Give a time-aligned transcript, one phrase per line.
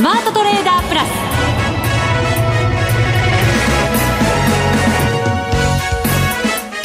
[0.00, 1.08] スマートトレーダープラス。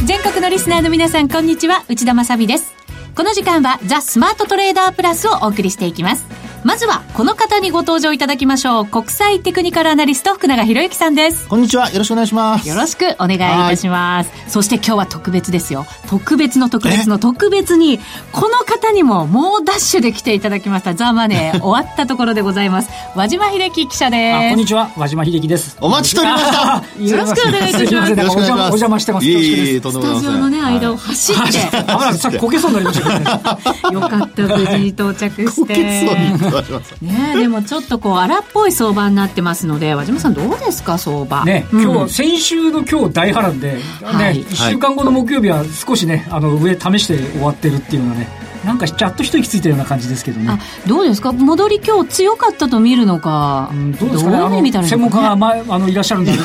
[0.06, 1.86] 全国のリスナーの皆さんこんにちは。
[1.88, 2.76] 内田まさです。
[3.16, 6.26] この時間はザ・スマートトレーダープラスをお送りしていきます。
[6.66, 8.86] まずはこの方にご登場いただきましょう。
[8.88, 11.48] 国際テクニカルアナリスト福永博之さんです。
[11.48, 11.92] こんにちは。
[11.92, 12.68] よろしくお願いします。
[12.68, 14.32] よろしくお願いいたします。
[14.48, 15.86] そして今日は特別ですよ。
[16.10, 18.00] 特別の特別の特別に
[18.32, 20.96] この方にももうダッシュで来ていただきました。
[20.96, 21.62] ザ・マネー。
[21.62, 22.90] 終わったところでございます。
[23.14, 24.50] 和島秀樹記者です。
[24.50, 24.90] こんにちは。
[24.98, 25.78] 和島秀樹です。
[25.80, 26.84] お待ちしておりました。
[27.00, 28.12] よろしくお願いいたします。
[28.12, 29.28] お邪魔してます。
[29.28, 33.14] いえいえスタジオのね間を走って、危なくさっきこけそうになりました
[33.94, 34.42] よかった。
[34.42, 36.55] 無事に到着して
[37.02, 41.46] ねでもちょっとこう荒っぽい相場になってますので和島さんどうですか相場？
[41.46, 50.60] ね、うん、今日先週の今日大波乱で、ね、はい、1週間後の木曜日は少しねあの上試して終わってるっていうのがねなんかちゃっと一息ついたような感じですけどね。
[50.88, 51.32] どうですか？
[51.32, 53.70] 戻り今日強かったと見るのか。
[53.72, 54.72] うん、どうですかね？
[54.72, 56.44] 専門家が、ま、あのいらっしゃるんでど。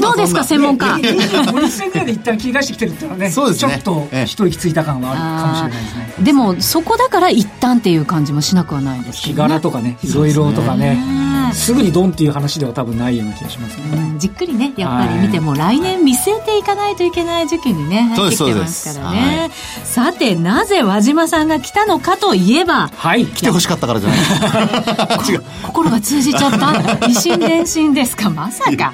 [0.00, 0.44] どうですか？
[0.44, 0.86] 専門家。
[0.86, 3.30] 50銭ぐらいで一旦切り返してきてるっていうのはね。
[3.30, 3.80] そうですね。
[3.82, 6.24] ちょっと一息ついた感はあるかもしれないですね。
[6.24, 9.32] でもそこだから一旦っていう感じもしなくはないですけど、ね。
[9.32, 11.21] 日柄とかね、いろいろとかね。
[11.52, 19.50] すぐにドンっていう話では多分ないような気がしますね、うん、じっくりねやっぱり見ても来年見据えていかないといけない時期にね入ってきてますからね、はい、
[19.86, 23.26] さてなぜ和島さんが来たのかといえばはい。
[23.26, 24.18] 来てほしかったからじゃない。
[25.62, 27.06] 心が通じちゃった。
[27.06, 28.30] 一心伝心ですか？
[28.30, 28.92] まさか。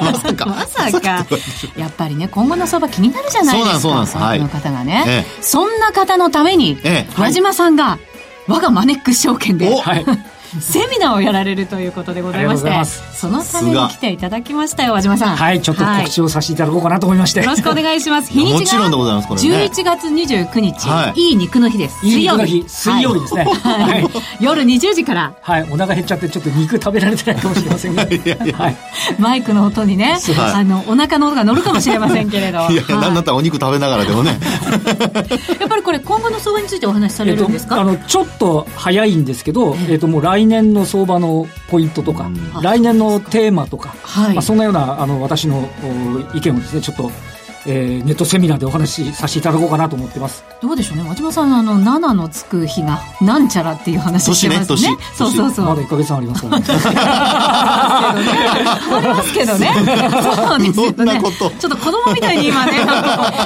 [0.00, 0.46] まさか。
[0.46, 1.26] まさか。
[1.76, 3.80] やっぱりね今後の相場気になるじゃないですか。
[3.80, 7.98] そうなんですはい、の方がね、ええ、そんな方のために、ええ、和島さんが
[8.46, 10.04] 我がマネックス証券で、はい
[10.58, 12.70] セミナーをやられるということでございまして
[13.14, 15.36] そのために来ていただきましたよ和島さん。
[15.36, 18.30] はいちょっと告知をさせていただこうかなと思いまして、よろしくお願いします。
[18.30, 22.00] 日にちが11月29日、はい、いい肉の日です。
[22.00, 22.64] 水曜日。
[22.68, 24.06] 水曜日ですね、はい、
[24.40, 25.34] 夜20時から。
[25.40, 25.62] はい。
[25.70, 28.76] お腹減っちゃってちょっと肉食べられてないかもしれません がはい、
[29.18, 32.68] マイクの音にね、あのお腹の音が乗るかもしれませんけれど。
[32.70, 34.38] いやいや、なんだったらお肉食べながらでもね。
[35.60, 42.30] やっぱりこれ今後の相場についてお話しされるんですか、あのちょっと早いんですけど、えっともう来年の相場のポイントとか、
[42.62, 45.68] 来年のテーマとか、はい、まあ、そんなようなあの私の
[46.34, 47.10] 意見をですねちょっと
[47.66, 50.44] えー、ネットセミナーでお話しさせていただこうかなと思ってます。
[50.62, 51.04] どうでしょうね。
[51.06, 54.90] 和島さんあの7のつく日がなんちゃらっていう話してますね。
[54.90, 55.66] ねそうそうそう。
[55.66, 56.66] まだ1か月ありますからね。
[56.68, 58.14] あ
[59.02, 59.72] りますけどね。
[60.22, 61.20] そうなんですよね。
[61.20, 62.72] ちょっと子供みたいに今ね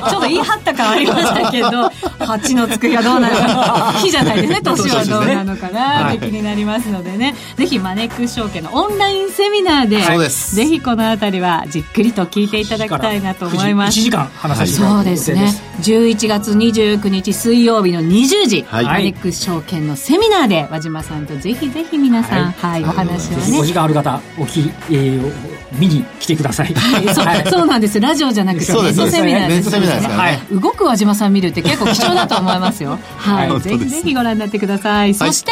[0.09, 4.61] ちょっと言い張った感ありましたけど8のつく日はどうなのか日じゃないですね。
[4.63, 6.11] 年はどうなのかな。
[6.11, 14.83] って気になりますのでね、ぜひマネックス証券のオンラインセミナーでぜひこの辺りはじっくりと聞いていただきたいなと思います時間話させてい。
[14.83, 15.53] ただそうですね。
[15.81, 23.59] 11月29日水曜日の20時、はい、マネックス証券のセミナーで和島さんとぜひぜひ皆さん、はい、はい、お話をね。
[23.59, 24.61] お時間ある方おき、
[24.91, 25.33] えー、
[25.79, 28.01] 見に来てください、はい、そうそうなんです。
[28.01, 29.71] ラジオじゃなくてネットセミナーです。
[29.71, 32.99] ね、はい、動く和島さん見るって結構貴重だと思いますよ。
[33.17, 35.51] はい、ぜひぜひご覧になってください、そして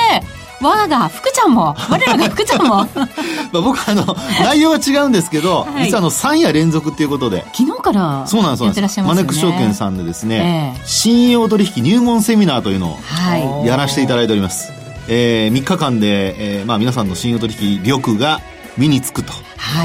[0.62, 1.74] 我が福ちゃんも。
[1.90, 2.86] 我らが福ちゃんも。
[2.94, 3.08] ま
[3.54, 7.44] あ僕あの 内容は違うんですけど、はい、実はあの3夜連続っていうことで。
[7.52, 12.98] 昨日からそうなんですそうなんです、マネックス証券さんでですね、えー、信用取引入門セミナーというの
[13.60, 18.40] をやらせていただいております、はい、えー、3日間で、えーまあ、皆さんの信用取引力が
[18.76, 19.32] 身につくと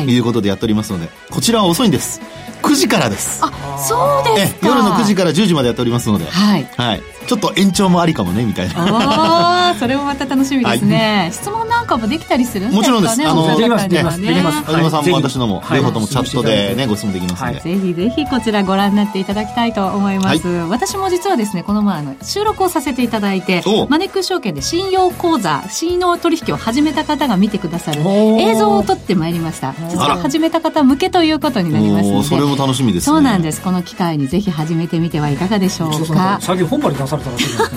[0.07, 0.19] い。
[0.19, 2.21] うことでやっておりますので、こちらは遅いんです。
[2.61, 3.39] 9時からです。
[3.41, 4.67] あそうですか。
[4.67, 6.25] 夜の9時から10時までやっておりますので。
[6.25, 8.75] はい、はいちょっと延長もありかもねみたいな。
[8.77, 12.67] ああそれもまた楽しみですね、はい、質問なんかもできたりする？
[12.67, 12.81] んです。
[12.81, 14.21] かねもちろんですあのできますできます。
[14.21, 29.73] できます小島さんも私のも両方ともチャットでねご質問できますので、ぜひぜひこちらご覧になっていただきたいと思います、私も実はですねこの前の収録をさせていただいてマネックス証券で信用口座信用取引を始めた方が見てくださる映像を撮ってまいりました。
[29.89, 32.11] 実は始めた方向けということになります。
[32.11, 33.61] のでそれも楽しみです、そうなんです。
[33.61, 36.39] この機会にぜひ始めてみてはいかがでしょうか？
[36.41, 37.67] 最近本場に出されたらしいですね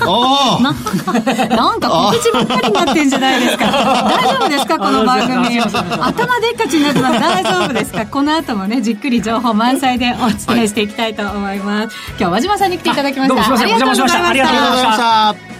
[1.57, 3.67] なんか告知ばっかりになってんじゃないですか。
[3.67, 8.07] 大丈夫ですかこの番組頭でっかちになってます大丈夫ですか。
[8.07, 13.61] この後もねじっくり情報満載でお伝えしていきたいと思います、今日は和島さんに来ていただきました。
[13.61, 14.29] ありがとうございました。
[14.29, 15.60] ありがとうございました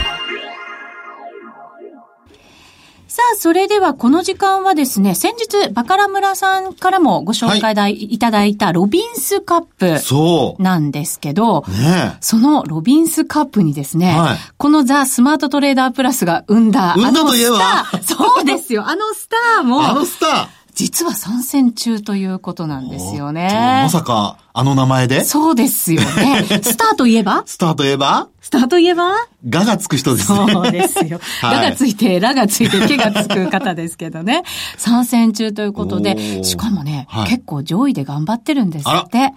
[3.11, 17.57] さあ、それではこの時間はですね、先日、バカラ村さんからもご紹介いただいたロビンスカップなんですけど、そね、そのロビンスカップにですね、はい、このザ・スマートトレーダープラスが生んだ、生んだといえば？
[18.01, 23.49] そうですよ、あのスターも、あのスター実は参戦中ということなんですよね。
[23.83, 25.23] まさか、あの名前で？
[25.23, 26.45] そうですよね。
[26.63, 27.43] スターといえば？
[27.45, 28.29] スターといえば？
[28.41, 29.13] スターといえば？
[29.49, 30.51] ががつく人ですね。
[30.51, 31.19] そうですよ。
[31.43, 34.43] ががついて、らがついて、けがつく方ですけどね。
[34.77, 39.33] 参戦中ということで、しかもね、はい、結構上位で頑張ってるんですって。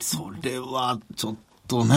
[0.00, 1.34] それは、ちょっ
[1.66, 1.94] とね。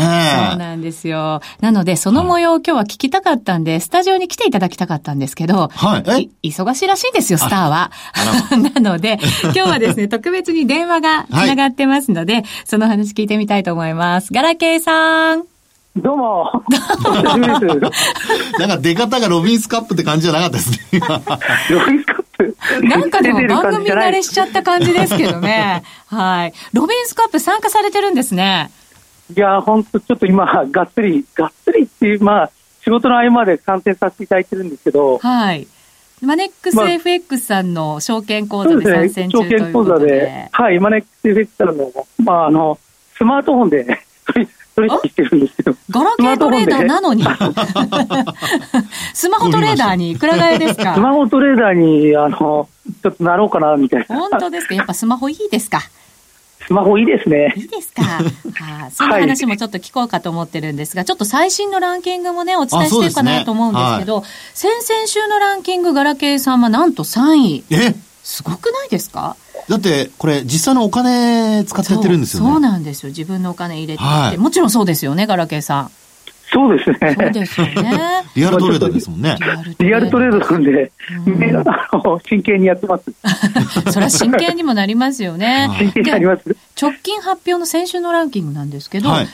[0.50, 1.42] そうなんですよ。
[1.60, 6.30] なので、その模様を今日は聞きたかったんで、スタジオに来ていただきたかったんですけど、はい。
[6.44, 7.92] 忙しいらしいんですよ、スターは。
[8.74, 14.34] なので、今日はですね、 特別に電話が繋がってますので、はい、その話聞いてみたいと思います。
[14.34, 15.44] ガラケーさん。
[15.98, 16.64] どうも。
[18.60, 21.02] なんか出方がロビンスカップって感じじゃなかったですね。
[21.72, 22.56] ロビンスカップ？
[22.84, 25.82] なんかでも番組慣れしちゃった感じですけどね。
[26.06, 26.54] はい。
[26.74, 28.70] ロビンスカップ参加されてるんですね。
[29.36, 32.52] いや、本当ちょっと今、 がっつり、がっつりっていう、まあ、
[32.84, 35.18] 仕事の合間で観戦させていただいてるんですけど。
[35.18, 35.68] はい。
[36.22, 41.92] マネックス FX さんの証券口座で参戦中ということで、ね、証券口座で、はい、マネックス FX さんの、
[42.24, 42.80] まあ、あの、
[43.16, 43.86] スマートフォンで
[44.76, 45.76] 取引してるんですけど。
[45.92, 47.24] ガラケートレーダーなのに。
[49.14, 50.94] スマホトレーダーにいくら替えですか？
[50.96, 52.68] スマホトレーダーに、あの、
[53.04, 54.16] ちょっとなろうかな、みたいな。
[54.16, 54.76] 本当ですか？
[54.76, 55.82] やっぱスマホいいですか？
[56.68, 57.54] スマホいいですね。
[57.56, 58.04] いいですか？
[58.04, 58.20] は
[58.88, 67.64] あ、その話もちょっと聞こうかと思ってるんですが、はい、ちょっと最新のランキングもね、お伝えしていくかなと思うんですけど、ねはい、先々週のランキング、ガラケーさんはなんと3位。
[67.70, 67.96] え？
[68.24, 69.38] すごくないですか？
[69.70, 72.54] だって、これ、実際のお金使ってやってるんですよねそ。
[72.54, 73.10] そうなんですよ。
[73.10, 75.92] 自分のお金入れて、はい、もちろんそうですよね、ガラケーさん。
[76.58, 77.16] そうですね。
[77.16, 78.24] そうですよ ね。
[78.36, 79.38] リアルトレーダーですもんね。
[79.80, 80.92] リアルトレーダーなんで、
[81.28, 83.14] うん、あの真剣にやってます。
[83.92, 85.70] それは真剣にもなりますよね。
[85.78, 86.56] 真剣になります。
[86.82, 89.30] 直近発表の先週のランキングなんですけど、はい、1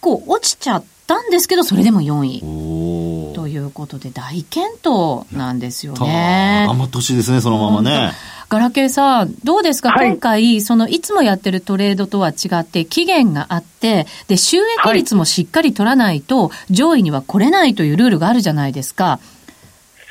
[0.00, 3.34] 個落ちちゃったんですけど、それでも4位。
[3.34, 6.64] ということで、大健闘なんですよね。
[6.68, 8.12] 頑張ってほしいですね、そのままね。
[8.48, 19.20] ガラケーさん、どうですか、はい、今回、そのいつもやってるトレードとは違って、期限があって、で、収益率もしっかり取らないと、上位には来れないというルールがあるじゃないですか。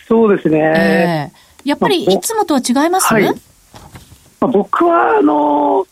[0.07, 0.59] そうですね。
[0.59, 3.33] えー、やっぱりいつもとは違います、はい、ま
[4.41, 5.87] あ、僕は、あの、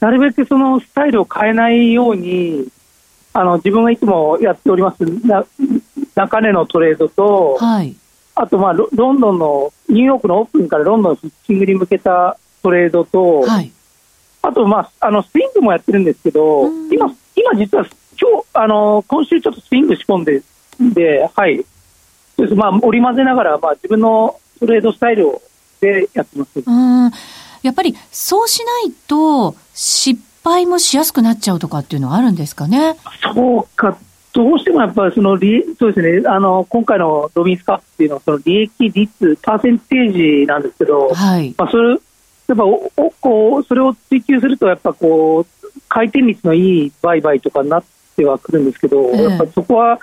[0.00, 2.66] なるべくそのスタイルを変えないように、
[3.32, 5.44] あの自分がいつもやっておりますな
[6.14, 7.96] 中根のトレードと、はい、
[8.36, 13.70] あと、まあロ、ロンドンの、ニューヨークのオープンからロンドンのフィッチングに向けたトレードと、はい、
[14.42, 17.84] あと、まあ、あの、スイングもやってるんですけど、今、今実は、
[18.20, 20.42] 今日、あの、今週ちょっとスイング仕込んで、
[20.80, 21.64] で、はい。
[22.36, 25.38] ですまあ、織り交ぜながら、まあ、自分のトレードスタイル
[25.80, 26.62] でやってます。
[26.66, 26.70] う
[27.08, 27.10] ん
[27.62, 32.96] やっぱり、そうしないと、失敗もしやすくなっちゃうとかっていうのはあるんですかね？
[33.32, 33.96] そうか
[34.34, 47.84] どうしてもやっぱりそのそうですね、あの今回のロビンスカップっていうのは、その利益率、パーセンテージなんですけど、はい、まあ、それやっぱおおこうそれを追求すると、やっぱこう、回転率のいい売買とかになっ
[48.16, 50.00] てはくるんですけど、えー、やっぱそこは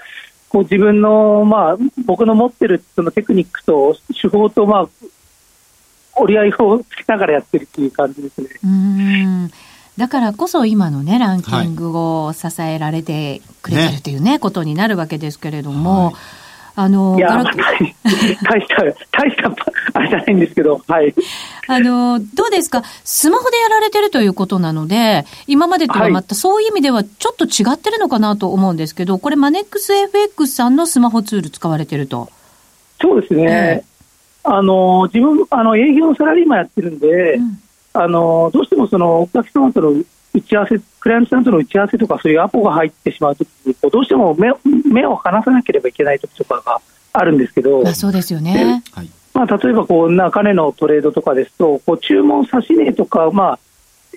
[0.47, 4.89] こう自分の、まあ、僕の持ってるそのテクニックと手法と、まあ、
[6.15, 8.47] 折り合いをつけながらやってるっていう感じですね。
[10.05, 16.13] うんだからこそ今のね、ランキングを支えられてくれてるというね、ねことになるわけですけれども、はい
[16.75, 17.53] あの、いや、大
[18.61, 19.55] した、大した、
[19.93, 21.13] あれじゃないんですけど、はい。
[21.67, 22.81] あの、どうですか？
[23.03, 32.29] スマホでやられてるということなので、今までとはまたそういう意味ではちょっと違ってるのかなと思うんですけど、これマネックス FX さんのスマホツール使われてると。
[33.01, 33.83] そうですね。
[34.45, 37.61] えー、あの、自分、あの、営業のサラリーマンやってるんで、うん
[37.93, 44.51] あのどうしてもそのお客様との打ち合わせ、クライアントさんとの打ち合わせとか、そういうアポが入ってしまうときに、どうしても目
[44.89, 46.81] 目を離さなければいけないときとかが
[47.13, 48.81] あるんですけど、あそうですよね。
[49.33, 53.59] まあ、例えばこう、中根のトレードとかですと、こう注文差し値とか、まあ、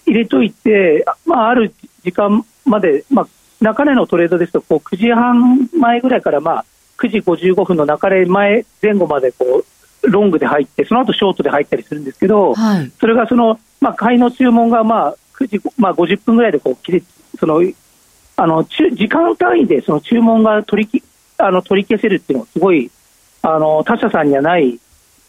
[0.06, 3.28] 入れといて、まあ、ある時間まで、まあ、
[3.60, 6.64] 中根のトレードですと、こう9時半前ぐらいから、まあ、
[6.98, 9.66] 9時55分の中根前前後までこう
[10.08, 17.02] ロングで入って、その後ショートで入ったりするんですけど、はい、それがその、まあ、買いの注文がまあ9時、まあ、50分ぐらいでこう切れ
[17.38, 17.60] その
[18.36, 21.02] あの時間単位でその注文が取り
[21.38, 22.90] あの取り消せるっていうのは、すごい
[23.42, 24.78] あの他社さんにはない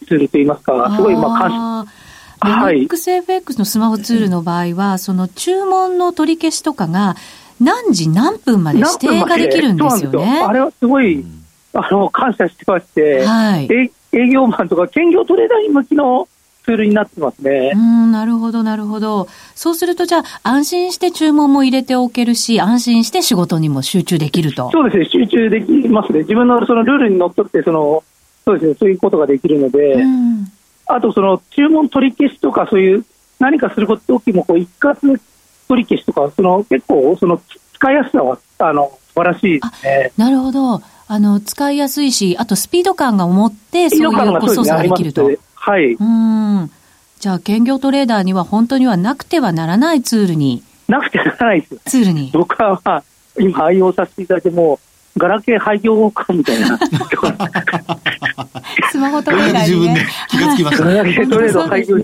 [0.06, 2.06] ツールといいますか、すごいまあ感謝。
[2.38, 7.16] はい、XFX のスマホツールの場合は、その注文の取り消しとかが、
[7.60, 10.44] 何時何分まで指定ができるんですよね。
[10.46, 11.24] あれはすごい、
[11.72, 16.26] あの感謝してまして、はい、営業マンとか兼業トレーダーに向きの
[16.64, 17.72] ツールになってますね。
[17.74, 19.28] うん、なるほど、なるほど。
[19.54, 24.70] そうすると、じゃあ、安心して注文も入れておけるし、安心して仕事にも集中できると。
[24.72, 26.20] そうですね、集中できますね。
[26.20, 28.02] 自分のそのルールにのっとって、その、
[28.44, 30.46] そうですね、そういうことができるので、うん、
[30.86, 33.04] あと、その、注文取り消しとか、そういう、
[33.38, 35.20] 何かするときも、こう、一括
[35.68, 37.40] 取り消しとか、その、結構、その、
[37.74, 40.12] 使いやすさは、あの、素晴らしいですね。
[40.16, 40.82] なるほど。
[41.08, 45.30] あの、使いやすいし、あとスピード感が持って、そういう操作ができると。
[45.54, 45.92] はい。
[45.92, 46.70] うん。
[47.20, 50.62] じゃあ、兼業トレーダーには本当にはなくてはならないツールに。
[50.88, 51.80] なくてはならないですよ。
[51.84, 52.30] ツールに。
[52.32, 53.04] 僕は、まあ、
[53.38, 54.80] 今愛用させていただいても、
[55.16, 56.78] ガラケー廃業かみたいな。
[58.90, 61.98] スマホトレーダーに、ね、自分で気がつきました、ガラケートレーダー廃業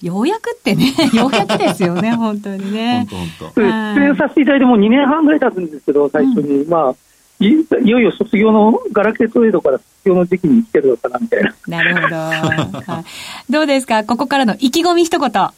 [0.00, 3.08] ようやくってね、ようやくですよね、本当にね。
[3.10, 3.60] 本当本当。
[3.60, 3.66] 出
[4.06, 6.62] 演させていただいてもう2年半ぐらい経つんですけど、最初に。
[6.62, 6.94] うん、まあ、
[7.40, 11.54] いよいよ卒業のガラケートレードから卒業の時期に来てるのかなみたいな。
[11.68, 12.14] なるほど。
[12.16, 13.04] は
[13.48, 14.02] い、どうですか？
[14.04, 15.30] ここからの意気込み一言。
[15.30, 15.52] そうで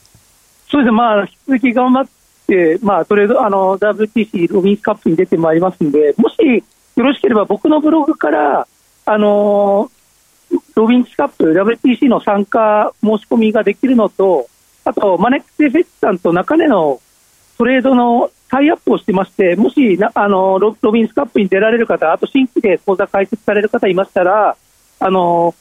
[0.69, 0.91] すね。
[0.93, 2.07] まあ、引き続き頑張っ
[2.47, 6.37] て、まあ、トレード、あの、WTC ロビンスカップに出てまいりますんで、もし
[6.97, 8.67] よろしければ僕のブログから、
[9.07, 9.91] あの
[10.77, 14.47] ロビンスカップ WTC の参加申し込みができるのと、
[14.85, 17.01] あと、マネックス FX さんと中根の
[17.59, 24.57] トレードのタイアップをしてまして、もしあのロロビンスカップに出られる方、あと新規で口座開設される方いましたら、
[24.99, 25.55] あの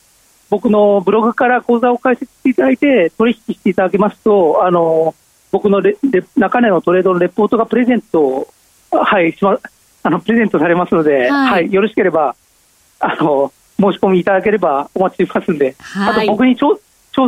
[0.50, 5.14] 僕のブログから口座を開設していただいて、取引していただけますと、あの
[5.52, 8.48] 僕のレレ中根のトレードのレポートがプレゼント、
[8.92, 9.60] はい、しま
[10.02, 12.36] あのプレゼントされますので、はい、はい、よろしければ
[13.00, 16.80] あの申し込みいただければお待ちしてますんで、はい、あと僕に挑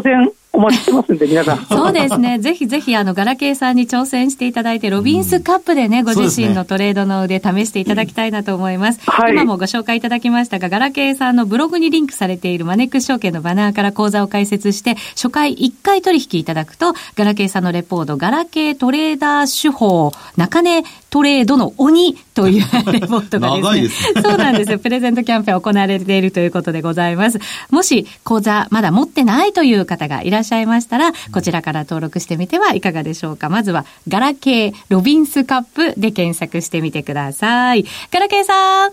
[0.01, 1.65] 戦お待ちしてますんで、皆さん。
[1.65, 2.37] そうですね。
[2.39, 8.99] ぜひぜひ、あの、ガラケーさんに挑戦していただいて、ロビンスカップでね、ご自身のトレードの腕試していただきたいなと思います。
[9.09, 24.79] はい、今もご紹介いただきましたが、ガラケーさんのブログにリンクされているマネックス証券のバナーから講座を開設して、初回1回取引いただくと、ガラケーさんのレポート、ガラケートレーダー手法、中根トレードの鬼というレポートがですね、すねそうなんですよ。
[24.79, 27.39] プレゼントキャンペーン行われているということでございます。
[27.69, 33.49] もし、講座まだ持ってないという方がいらっしゃいましたら、こちらから登録してみてはいかがでしょうか。
[33.49, 37.85] まずは、ガラケーロビンスカップで検索してみてください。
[38.11, 38.91] ガラケーさん。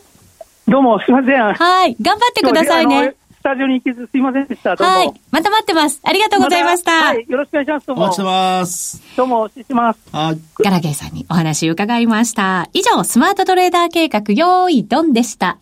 [0.68, 1.54] どうも、すいません。
[1.54, 1.96] はい。
[2.00, 3.14] 頑張ってくださいね。
[3.38, 4.74] スタジオに行けずすいませんでした。
[4.74, 5.12] はい。
[5.30, 6.00] また待ってます。
[6.02, 6.90] ありがとうございました。
[6.90, 7.24] ま、はい。
[7.28, 7.86] よろしくお願いします。
[7.86, 8.02] どうも。
[8.02, 9.02] お待ちしてます。
[9.16, 9.98] どうも、失礼します。
[10.12, 10.38] はい。
[10.62, 12.68] ガラケーさんにお話伺いました。
[12.74, 15.58] 以上、スマートトレーダー計画、用意ドンでした。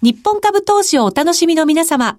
[0.00, 2.18] 日本株投資をお楽しみの皆様。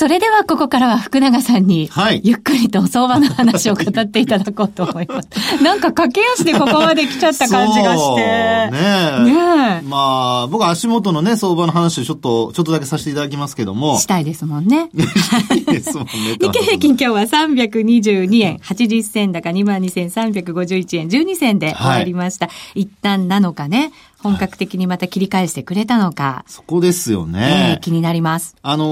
[0.00, 5.28] それではここからは福永さんに、はい、ゆっくりと相場の話を語っていただこうと思います。
[5.62, 8.22] なんか駆け足でここまで来ちゃった感じがして。
[8.22, 8.70] ねえ。
[8.70, 9.86] ねえ。
[9.86, 13.98] まあ、僕足元のね、相場の話をちょっと、ちょっとだけさせていただきますけども。
[13.98, 14.88] したいですもんね。
[14.96, 16.10] したいですもんね。
[16.40, 22.46] 日経平均今日は322円80銭高22,351円12銭で終わりました。
[22.46, 23.92] はい、一旦なのかね、
[24.22, 26.44] 本格的にまた切り返してくれたのか。
[26.46, 27.72] そこですよね。
[27.74, 28.54] えー、気になります。
[28.62, 28.84] あの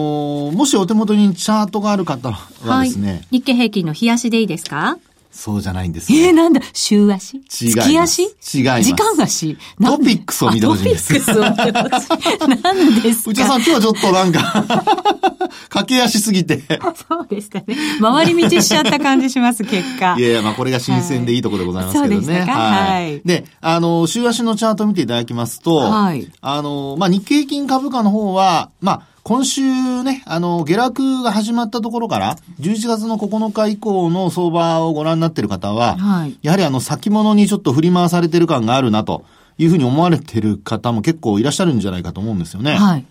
[0.53, 3.09] ー、もしお手元にチャートがある方はですね。
[3.11, 4.99] はい、日経平均の冷やしでいいですか？
[5.31, 7.37] そうじゃないんです、ね、えー、なんだ週足？
[7.37, 7.45] 違い
[7.75, 8.23] 月足？
[8.23, 8.31] 違い
[8.83, 9.57] 時間足？
[9.85, 11.09] トピックスを見てほしいんです。
[11.09, 12.63] トピックスを見てほしい。
[12.63, 14.65] 何ですか内田さん今日はちょっとなんか
[15.71, 16.63] 駆け足すぎて
[17.09, 17.77] そうでしたね。
[18.01, 20.17] 回り道しちゃった感じします、結果。
[20.19, 22.41] いやいや、まあこれが新鮮でいいところでございますけどね。
[22.41, 23.21] はい、はい。
[23.25, 26.31] で、あの、週足のチャート見ていただきますと、はい。
[26.41, 39.27] あの、まあ日経平均株価の方は、まあ、今週ね、あの、下落が始まったところから、11月の9日以降の相場をご覧になっている方は、はい、やはりあの、先物にちょっと振り回されてる感があるなと
[39.59, 42.73] いうふうに思われてる方も結構いらっしゃるんじゃないかと思うんですよね。
[42.77, 43.05] はい。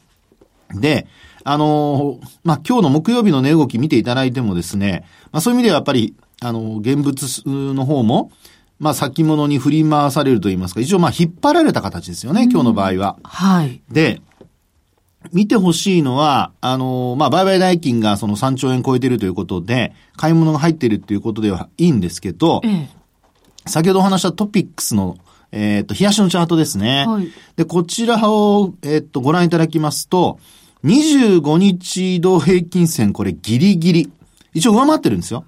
[0.74, 1.06] で、
[1.44, 8.32] あのまあ、今日の木曜日の値動き見ていただいてもですね、まあ、そういう意味ではやっぱり、あの、現物の方も、
[8.80, 13.18] まあ、先物に振り回されると言いますか、一応まあ、引っ張られた形ですよね、今日の場合は。
[13.22, 13.82] はい。
[13.92, 14.20] で、
[15.34, 22.90] 見てほしいのは、あの、まあ、売買代金がその3兆円超えてるということで、買い物が入ってるっていうことではいいんですけど、ええ、
[23.66, 25.18] 先ほどお話したトピックスの、
[25.52, 27.06] えっ、ー、と、冷やしのチャートですね。
[27.08, 30.40] はい、で、こちらを、えっ、ー、と、ご覧いただきますと、
[30.84, 34.12] 25日移動平均線、これギリギリ。
[34.54, 35.46] 一応上回ってるんですよ。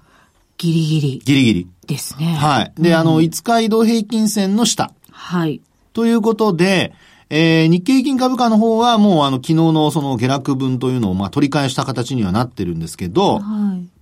[0.58, 1.18] ギリギリ。
[1.24, 1.68] ギリギリ。
[1.86, 2.34] ですね。
[2.34, 2.72] はい。
[2.78, 4.92] で、うん、あの、5日移動平均線の下。
[5.10, 5.60] はい。
[5.92, 6.92] ということで、
[7.30, 14.00] えー、日経平均株価の方はもうあの昨日のその下落分というのをまあ取り返した形にはなってるんですけど、はい。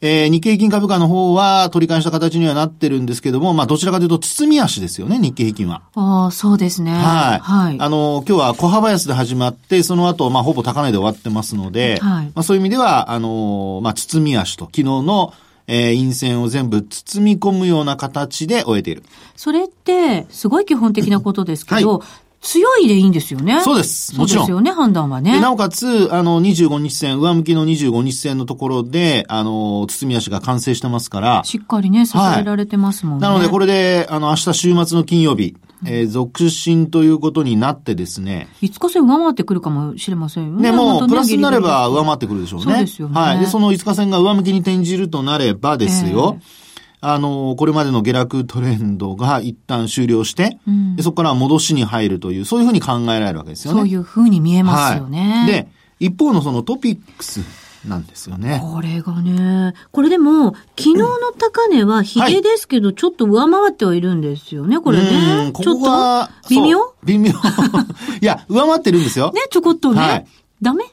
[0.00, 5.82] えー、日経平均株価の方は取り返した形にはなってるんですけども、まあどちらかというと包み足ですよね、日経平均は。
[5.94, 6.92] ああ、そうですね。
[6.92, 7.38] はい。
[7.40, 7.76] はい。
[7.80, 12.26] あの、今日は小幅安で始まって、その後、まあほぼ高値で終わってますので、はい。
[12.26, 15.34] まあそういう意味では、あの、まあ包み足と、昨日の
[15.68, 19.04] えー、陰線を全部包み込むような形で終えている。
[19.36, 22.08] それって、すごい基本的なことですけど、はい
[22.40, 23.60] 強いでいいんですよね。
[23.62, 24.16] そうです。
[24.16, 24.46] もちろん。
[24.46, 25.40] そうですよね、判断はね。
[25.40, 31.42] なおかつ、あの、25日線、上向きの25日線のところで、あの、包み足が完成してますから。
[31.44, 33.26] しっかりね、支えられてますもんね。
[33.26, 38.48] はい、なので、これで、あの、明日週末の金曜日、えー、続進ということになってですね。
[38.62, 40.70] 5日線上回ってくるかもしれませんよね。
[40.70, 42.64] ね、もう、プラスになれば上回ってくるでしょうね。
[42.64, 43.20] そうですよね。
[43.20, 43.40] はい。
[43.40, 46.36] で、その5日線が上向きに転じるとなればですよ。
[46.38, 46.68] えー
[47.00, 53.80] あの、これまでの下落トレンドが一旦終了して、うん、でそこから戻しに入るという、そういうふうに考えられるわけですよね。
[53.80, 55.20] そういうふうに見えますよね。
[55.20, 55.68] はい、で、
[56.00, 57.40] 一方のそのトピックス
[57.86, 58.60] なんですよね。
[58.62, 65.50] これがね、これでも、昨日の高値はヒゲですけど、ちょっと上回ってはいるんですよね、これね。
[65.52, 66.78] ここちょっと、微妙？
[67.04, 67.32] 微妙。
[68.20, 69.32] いや、上回ってるんですよ。
[69.32, 70.00] ね、ちょこっとね。
[70.00, 70.26] はい、
[70.60, 70.84] ダメ？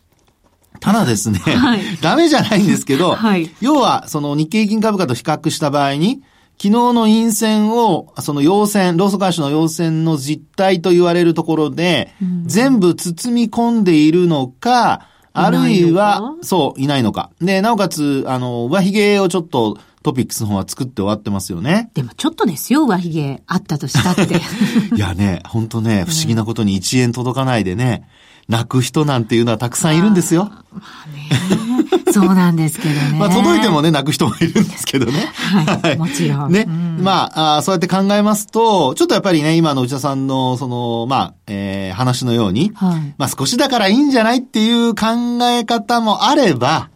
[0.79, 6.21] ただですね、 はい、ダメじゃないんですけど、はい、要は、その日経平均株価と比較した場合に、
[6.57, 17.29] 昨日の陰線を、その陽線、ローソク足の陽線の実態と言われるところで、うん、全部包み込んでいるのか、あるいは、そう、いないのか。
[17.41, 21.89] で、なおかつ、あの、上髭をちょっと、トピックスの方は作って終わってますよね。
[21.95, 24.35] でもちょっとですよ、上髭あったとしたって。
[24.95, 28.07] いやね、ほんとね、不思議なことに1円届かないでね、
[28.47, 30.45] 泣く人なんていうのはたくさんいるんですよ。
[30.45, 31.84] まあね。
[32.21, 33.17] そうなんですけどね。
[33.17, 35.31] まあ届いてもね、泣く人もいるんですけどね。
[35.33, 35.97] はい。
[35.97, 36.51] もちろん。
[36.51, 36.65] ね。
[36.67, 45.05] うん、まああ、そうやって考えますと、ちょっとやっぱりね、今の内田さんの、その、まあ、えー、話のように、はい、まあ少しだからいいんじゃないっていう考
[45.43, 46.89] え方もあれば、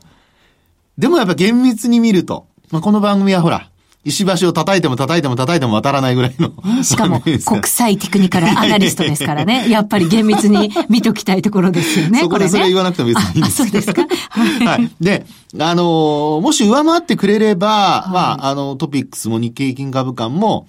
[0.97, 3.69] でもやっぱ厳密に見ると、まあこの番組はほら、
[4.05, 6.83] 石橋を叩いても叩いても叩いても渡らないぐらいの。
[6.83, 9.67] しかも、 国際テクニカルアナリストですからね。
[9.69, 12.21] やっぱり厳密に 見ときたいところですよね。
[12.21, 14.03] そこでそれ言わなくても別にいいんですそうですか。
[14.31, 14.89] はい。
[15.01, 15.25] で、
[15.59, 20.67] あのー、もし上回ってくれれば、はい、まあ、あの、トピックスも日経平均株価も、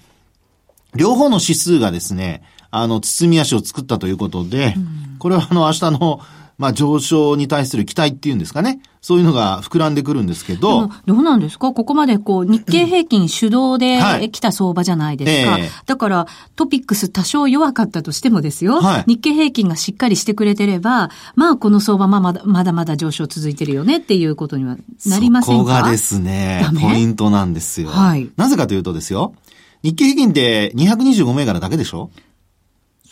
[0.93, 4.87] 両方の指数がですね、あの、包み足を作ったということで、うん、
[5.19, 6.19] これはあの、明日の
[6.61, 8.79] まあ上昇に対する期待っていうんですかね。
[9.01, 10.91] そういうのが膨らんでくるんですけど。
[11.07, 11.73] どうなんですか？
[11.73, 15.51] ここまでこう日経平均主導で来た相場じゃないですか。
[15.53, 18.79] はいえー、だからトピックス多少弱かったとしてもですよ。
[18.79, 25.63] はい、日経平均がしっかりしてくれてれば、まあこの相場まままだまだ上昇続いてるよねっていうことにはなりませんか？
[25.63, 27.89] そこがですね、ポイントなんですよ。
[27.89, 28.29] はい。
[28.37, 29.33] なぜかというとですよ。
[29.81, 32.11] 日経平均って225銘柄だけでしょ？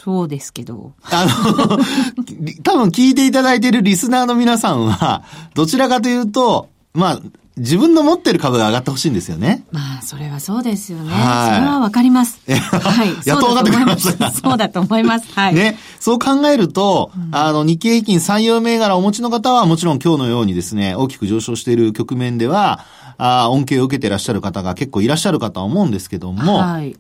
[0.02, 0.94] そうですけど。
[1.12, 1.78] あの、
[2.64, 5.24] 多分聞いていただいているリスナーの皆さんは、
[5.56, 7.20] どちらかというと、まあ、
[7.58, 9.66] 自分の持ってる株が上がってほしいんですよね。
[9.74, 11.12] まあ、それはそうですよね。
[11.12, 12.40] はい、それはわかります。
[12.48, 13.10] はい。
[13.26, 14.32] やっと分かってくれました。
[14.32, 15.28] そうだと思います。
[15.34, 15.54] はい。
[15.54, 15.78] ね。
[16.00, 22.86] そう考えると、うん、あの、日経平均採用銘柄をお持ちの方はもちろん今日のようにですね、大きく上昇している局面では、
[23.18, 26.96] あ恩恵を受けていらっしゃる方が結構いらっしゃるかとは思うんですけども、はい。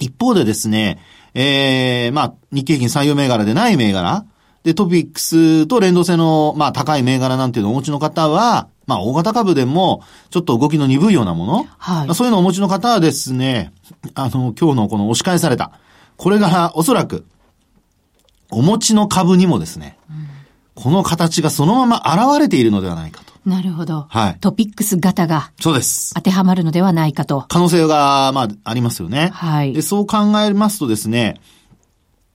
[0.00, 0.98] 一方でですね、
[1.34, 4.24] えー、まあ、日経平均採用銘柄でない銘柄、
[4.62, 11.66] で、トピックスと連動性の、まあ、高い銘柄なんていうのをお持ちの方は、まあ、大型株でも、ちょっと動きの鈍いようなもの。
[11.78, 12.06] はい。
[12.06, 13.72] まあ、そういうのをお持ちの方はですね、
[14.14, 15.72] あの、今日のこの押し返された。
[16.16, 17.26] これが、おそらく、
[18.50, 20.26] お持ちの株にもですね、うん、
[20.74, 23.23] この形がそのまま現れているのではないかと。
[23.44, 24.06] なるほど。
[24.08, 24.38] はい。
[24.40, 25.52] トピックス型が。
[25.60, 26.14] そうです。
[26.14, 27.44] 当てはまるのではないかと。
[27.48, 29.30] 可能性が、まあ、ありますよね。
[29.34, 29.72] はい。
[29.72, 31.40] で、そう考えますとですね、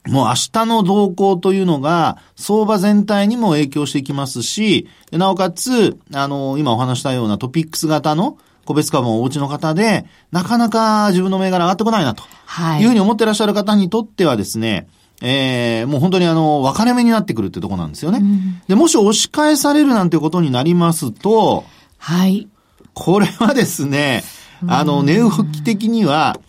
[0.07, 12.23] もう明日の動向というのが、相場全体にも影響していきますし、なおかつ、あの、今お話したようなトピックス型の個別株をお持ちの方で、なかなか自分の銘柄上がってこないなと。
[12.45, 12.81] はい。
[12.81, 14.87] いうふうに思ってらっしゃる方にとってはですね、
[15.21, 18.19] ええー、もう本当にあの、分かれ目になってくるってとこなんですよね。
[18.19, 21.65] うん、で、もし押し返されるなんてことになりますと、
[21.97, 22.47] はい。
[22.93, 24.23] これはですね、
[24.67, 26.39] あの、値動き的には、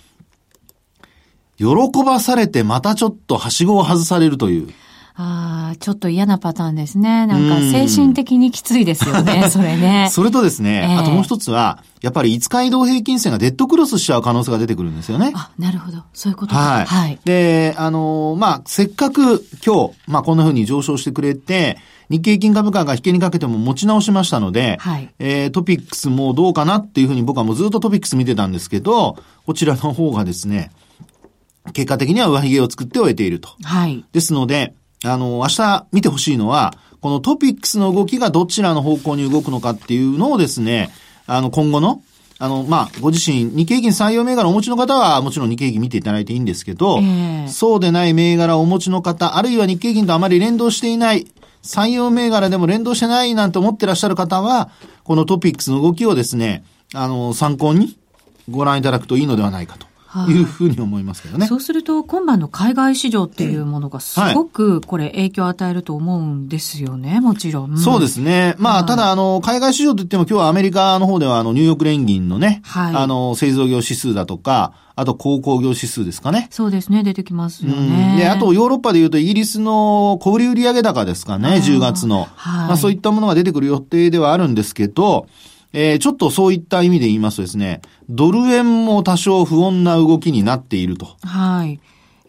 [1.59, 1.67] 喜
[2.05, 4.69] ばされてまたちょっとはしごを外されるという。
[5.23, 7.27] ああ、ちょっと嫌なパターンですね。
[7.27, 10.09] なんか精神的にきついですよね、 それね。
[10.11, 15.33] それとですね、えー、あともう一つは、やっぱり5日移動平均線がデッドクロスしちゃう可能性が出てくるんですよね。
[15.35, 15.99] あ、なるほど。
[16.15, 16.87] そういうことはい。
[16.87, 17.19] はい。
[17.27, 21.77] で、あのー、まあ、せっかく今日、まあ、こんな風に上昇してくれて、
[22.09, 30.71] 日経平均株価が引けにかけても持ち直しましたので、はい、えー、トピックスもどうかなっていうふうに僕はもうずっとトピックス見てたんですけど、こちらの方がですね、
[31.75, 33.51] 結果的には上髭を作って終えていると。
[33.63, 34.03] はい。
[34.13, 40.91] ですので、あの、明日見てほしいのは、このトピックスの動きがどちらの方向に動くのかっていうのをですね、
[41.27, 42.03] あの、今後の、
[42.39, 51.27] あの、まあ、ご自身、日経平均採用銘柄をお持ちの方は、もちろん日経平均見ていただいていいんですけど、えー、そうでない銘柄をお持ちの方、あるいは日経平均とあまり連動していない、
[51.63, 54.71] 採用銘柄でも連動してないなんて思ってらっしゃる方は、
[55.05, 57.99] このトピックスの動きをですね、あの、参考に
[58.49, 59.90] ご覧いただくといいのではないかと。
[60.29, 61.47] いうふうに思いますけどね。
[61.47, 67.79] そうすると、今晩の海外市場っていうものがすごくこれ影響を与えると思うんですよね、もちろん。
[67.79, 68.55] そうですね。
[68.59, 76.49] まあ、ただ、あの、海外市場といっても今日はアメリカの方では、あの、ニューヨーク連銀のね、はい、あの、製造業指数だとか、あと、鉱工業指数ですかね。
[76.51, 78.17] そうですね、出てきますよね。
[78.19, 82.27] で、あと、ヨーロッパで言うと、イギリスの小売売上高ですかね、10月の。
[82.35, 85.27] はい、まあ、そういったものが出てくる予定ではあるんですけど、
[85.73, 91.17] えー、ちょっとそういった意味で言いますとですね、ドル円も多少不穏な動きになっていると。
[91.23, 91.81] はい。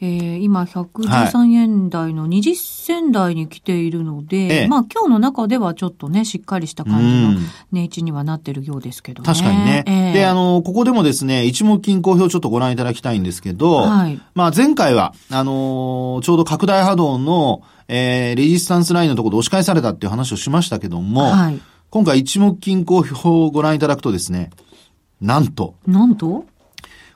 [0.03, 9.27] えー、今113円台の20銭台に来ているので、はい、まあ今日の中ではちょっとね、しっかりした感じの値打ちにはなってるようですけどね。
[9.27, 9.83] 確かにね。
[9.85, 24.49] えー、で、あの、ここでもですね、一目金公表ちょっとご覧いただきたいんですけど、はい、まあ前回は、あのー、ちょうど拡大波動の、えー、レジスタンスラインのところで押し返されたっていう話をしましたけども、はい、今回一目金公表をご覧いただくとですね、
[25.19, 25.75] なんと。
[25.85, 26.45] なんと？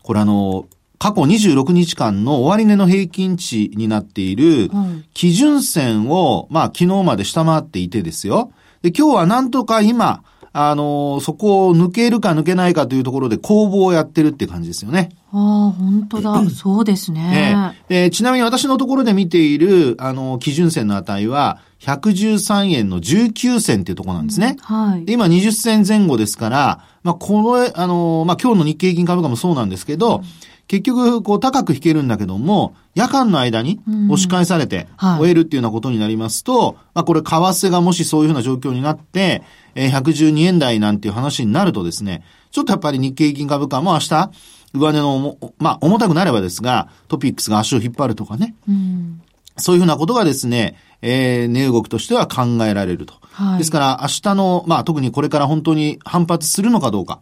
[0.04, 0.68] これあの、
[1.00, 4.70] 過去26日間の終値の平均値になっている
[5.14, 8.52] 基準線を、まあ昨日まで下回っていてですよ。
[8.82, 15.10] で、今日はなんとか今、あの、そこを抜けるか抜けないかというところで攻防をやってるって感じですよね。
[15.38, 16.50] ああ、本当だ。
[16.50, 17.76] そうですね。
[17.90, 24.56] えー、ちなみに私のところで見ている、あの、基準線の値は、113円の19銭っていうところなんですね。
[24.70, 25.06] うん、はい。
[25.06, 30.24] で、今20銭前後ですから、まあ、この、あの、まあ、今日の日経平均株価もそうなんですけど、うん
[30.68, 39.44] 結局、こう、高く引けるんだけども、夜間の間に押し返されて、終えるっていうようなことになりますと、はい、まあ、これ、為替がもしそういうふうな状況になって、
[39.76, 44.32] えー、112円台なんていう話になるとですね、ちょっとやっぱり日経平均株価も明日、
[44.76, 48.56] 上値のまあ、重たくなればですが、トピックスが足を引っ張るとかね。
[48.68, 49.22] うん、
[49.58, 53.16] そういうふうなことがですね、えー、値動きとしては考えられると。
[53.32, 57.20] はい、ですから、明日の、まあ、特にこれから本当に反発するのかどうか。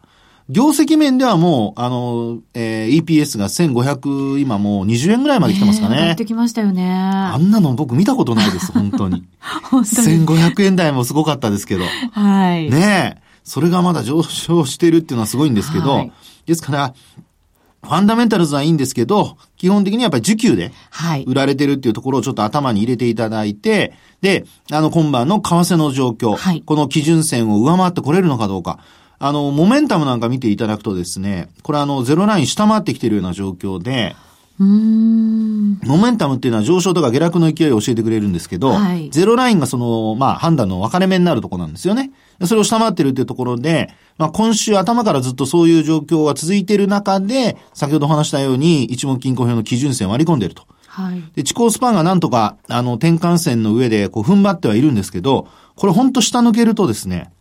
[0.49, 5.97] 業績面ではもう、あの、えー、EPS が1500、今もう20円ぐらいまで来てますかね。
[5.97, 6.85] 上ってきましたよね。
[6.91, 9.23] あんなの僕見たことないです、 本当に。
[9.69, 10.25] 本当に。
[10.25, 11.85] 1500円台もすごかったですけど。
[12.11, 12.69] はい。
[12.69, 13.23] ねえ。
[13.45, 16.11] それがまだ上昇してるっていうのはすごいんですけど、はい、
[16.45, 16.93] ですから、
[17.83, 20.71] ファンダメンタルズはいいんですけど、基本的にはやっぱり需給で、
[21.27, 28.79] 売られてるっていうところをちょっと頭に入れていただいて、で、あの、今晩の為替の状況、はい、この基準線を上回ってこれるのかどうか、
[29.19, 34.15] あの、モメンタムなんか見ていただくとですね、これあの、ゼロライン下回ってきているような状況で、
[35.85, 42.11] モメンタムっていうのは上昇とか下落の勢いを教えてくれるんですけど、はい、ゼロラインがその、まあ判断の分かれ目になるところなんですよね。
[42.45, 50.63] それを下回ってるっていうところで、まあ今週頭からずっとそういう状況が続いている中で、先ほど話したように一目金庫表の基準線を割り込んでいると。
[50.87, 51.23] はい。
[51.35, 57.31] で、地高スパンがなんとか、あの、転換線の上でこう踏ん張ってはいるんですけど、これほんと下抜けるとですね、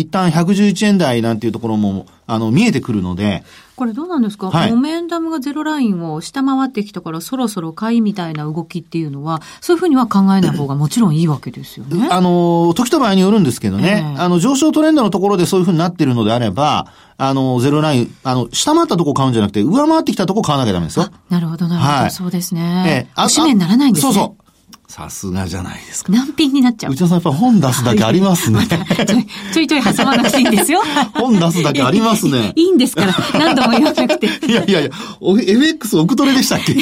[0.00, 3.44] 一旦111円台なんていうところも、あの、見えてくるので。
[3.76, 12.08] これどうなんですか、はい、モメンタムがゼロラインを下回ってきたからそろそろ買いみたいな動きっていうのは、そういうふうには考えない方がもちろんいいわけですよね。
[12.10, 21.08] あの、時と場合によるんですけどね、えー、あの、上昇トレンドのところでそういうふうになってるのであれば、あの、ゼロライン、あの、下回ったとこ買うんじゃなくて、上回ってきたとこ買わなきゃダメですよ。
[21.30, 22.10] なるほど、なるほど、はい。
[22.10, 23.08] そうですね。
[23.08, 24.12] えー、あ、締めにならないんですね。
[24.12, 24.49] そうそう。
[24.90, 26.12] さすがじゃないですか。
[26.12, 26.92] 難品になっちゃう。
[26.92, 28.58] 内田さんやっぱ本出すだけありますね。
[29.54, 30.82] ちょいちょい挟まなくていいんですよ。
[31.14, 32.52] 本出すだけありますね。
[32.56, 33.14] いいんですから。
[33.38, 34.26] 何度も言わなくて。
[34.46, 34.90] いやいやいや、
[35.46, 36.74] FX 奥取れでしたっけ？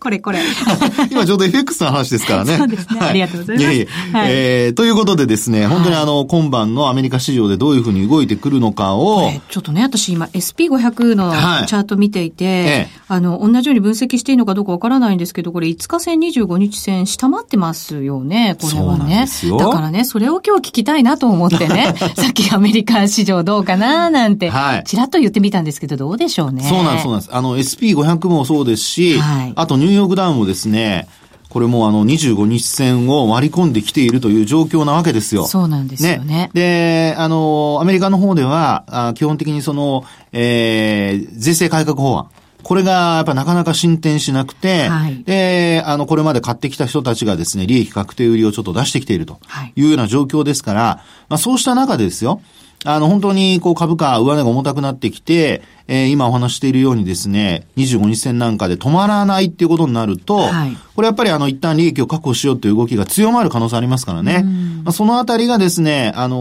[0.00, 0.40] これこれ。
[1.12, 2.56] 今ちょうど FX の話ですからね。
[2.56, 3.00] そうですね。
[3.00, 3.70] ありがとうございます。
[3.70, 9.30] いえいえはい、えー、ということでですね、本当にあの、今晩のアメリカ市場でどういうふうに動いてくるのかを。
[9.50, 11.32] ちょっとね、私今 SP500 の
[11.66, 19.26] チャート見ていて、はいええ、あの、同じように分析していいのかどうかわからないんですけど、これ5日線25日線下回ってますよね、これはね。
[19.58, 24.50] だからね、それを今日聞きたいなと思ってね、 さっきアメリカ市場どうかななんて、
[24.86, 26.62] ちらっと言ってみたんですけど、どうでしょうね。
[26.62, 27.34] そうなんです、そうなんです。
[27.34, 31.08] あの、SP500 もそうですし、はい、あとニューヨークダウンもですね、
[31.50, 35.46] これもあの25日線を割り込んできているという状況なわけですよ。
[35.46, 36.24] そうなんですよね。
[36.24, 42.30] ねで、あの、アメリカの方では、あ基本的にその、えー、税制改革法案。
[42.62, 49.40] これがやっぱなかなか進展しなくて、はい、で、あの、これまで買ってきた人たちがですね、利益確定売りをちょっと出してきていると
[49.76, 52.40] いうような状況ですから、まあそうした中でですよ、
[52.84, 64.44] あの、本当に、こう、株価、上値が重たくなってきて、えー、今お話しているようにですね、25日線なんかで止まらないっていうことになると、はい、これやっぱりあの、一旦利益を確保しようという動きが強まる可能性ありますからね。
[64.84, 66.36] まあ、そのあたりがですね、あの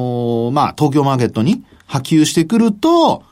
[0.49, 3.23] ー、まあ、東京マーケットに波及してくると、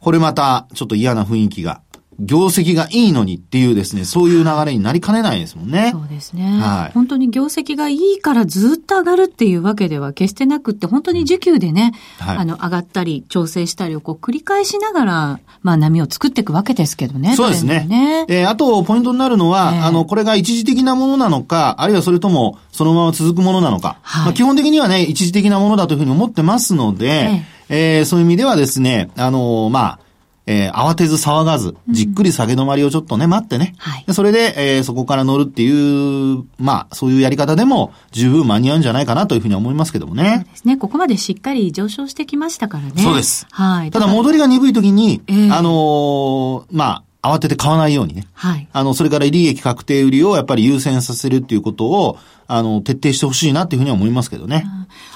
[0.00, 1.80] これまた、ちょっと嫌な雰囲気が
[2.20, 5.90] 業績がいいのにっていうですね、そういう流れになりかねないですもんね。
[5.92, 6.60] そうですね。
[6.60, 6.92] はい。
[6.92, 17.36] 本当に業績がいいからずっと上がるっていうわけでは決してなくって、本当に需給でね、はい、あの、上がったり、調整したりをこう繰り返しながら、まあ波を作っていくわけですけどね。
[17.36, 17.86] そうですね。
[17.88, 23.98] ねえー、あと、ポイントになるのは、えー、あの、これが一時的なものなのか、あるいはそれともそのまま続くものなのか。
[24.02, 30.07] はい、まあ、基本的にはね、一時的なものだというふうに思ってますので、えー、えー、そういう意味ではですね、あのまあ、
[30.50, 33.74] えー、慌てず騒がず、じっくり下げ止まりをちょっとね、待ってね。
[33.76, 40.36] はい、それで、えー、そこから乗るっていう、まあ、そういうやり方でも十分間に合うんじゃないかなというふうに思いますけどもね。
[40.36, 40.76] そうですね。
[40.78, 42.92] ここまでしっかり上昇してきましたからね。
[42.96, 43.46] そうです。
[43.50, 43.90] はい。
[43.90, 48.26] ただ戻りが鈍い時に、えー、あのー、まあ、慌てて買わないようにね。
[48.32, 48.66] はい。
[48.72, 52.18] あの、それから利益確定売りをやっぱり優先させるっていうことを、
[52.50, 54.64] あの、徹底してほしいなっていうふうには思いますけどね。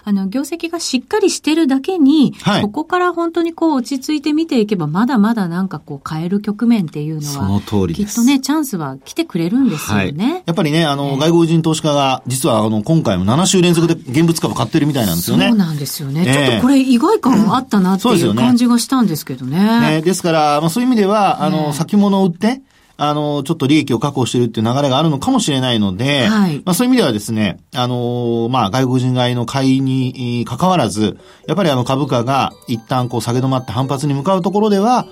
[0.04, 10.24] あの、業績がしっかりしてるだけに、はい、ここから本当にこう落ち着いて見ていけば、まだまだなんかこう変える局面っていうのは、その通りきっとね、チャンスは来てくれるんですよね。
[10.24, 15.48] はい、やっぱりね、あの、外国人投資家が、実はあの、今回も7週連続で現物株買ってるみたいなんですよね。
[15.48, 16.24] そうなんですよね。
[16.26, 19.80] えー、ちょっとこれ意外感あったなっていう感じがしたんですけどね。
[19.80, 22.60] ねですから、まあそういう意味では、あの、先物を売って、
[23.04, 35.06] あの、ちょっと利益を確保しているっていう流れがあるのかもしれないので、はい、まあそういう意味ではですね、あの、まあ外国人買いの買いに関わらず、やっぱりあの株価が一旦こう下げ止まって反発に向かうところでは、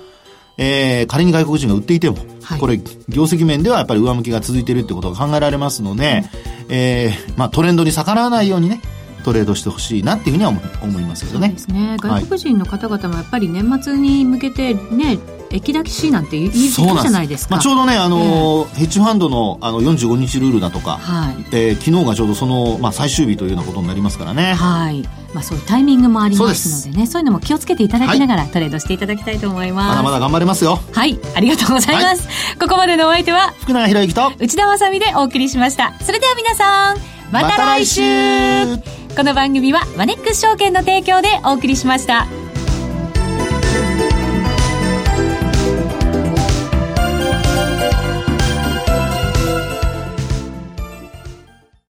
[0.57, 2.77] えー、仮に外国人が売っていても、はい、これ、
[3.09, 6.23] 業績面ではやっぱり上向きが続いているってことが考えられますので、
[6.67, 8.79] うん、えー、まあトレンドに逆らわないようにね、
[9.25, 11.47] トレードしてほしいなっていうふうには思いますけどね。
[11.47, 11.97] そうですね。
[11.99, 15.19] 外国人の方々もやっぱり年末に向けてね、
[15.51, 17.55] 駅抱きしなんて言い時期じゃないですか。
[17.55, 24.53] まあ、ちょうどね、あの、えー、ヘッジファンドのあの45日ルールだとか、はい、えー、昨日がちょうどその、まあ、最終日というようなことになりますからね。
[24.53, 25.07] はい。
[25.33, 29.89] まあ、そういうタイミングもありますのでね、そういうのも気をつけていただきながら、トレードしていただきたいと思います。
[29.89, 30.79] まだまだ頑張れますよ。
[30.91, 31.19] はい。
[31.35, 32.27] ありがとうございます。
[32.27, 35.93] はい、ここまでのお相手は、福永博之と内田まさでお送りしました。
[36.01, 36.97] それでは皆さん、
[37.31, 38.77] また来週ま、
[39.15, 42.50] この番組はマネックス証券の提供でお送りしました。